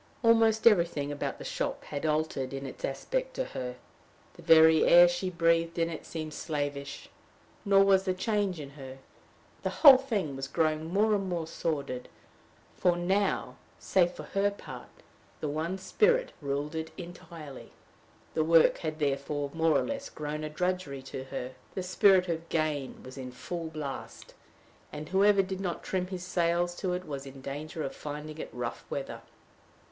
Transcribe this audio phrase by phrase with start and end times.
[0.23, 3.75] Almost everything about the shop had altered in its aspect to her.
[4.33, 7.07] The very air she breathed in it seemed slavish.
[7.65, 8.97] Nor was the change in her.
[9.61, 12.09] The whole thing was growing more and more sordid,
[12.75, 14.89] for now save for her part
[15.39, 17.71] the one spirit ruled it entirely.
[18.33, 21.51] The work had therefore more or less grown a drudgery to her.
[21.75, 24.33] The spirit of gain was in full blast,
[24.91, 28.49] and whoever did not trim his sails to it was in danger of finding it
[28.51, 29.21] rough weather.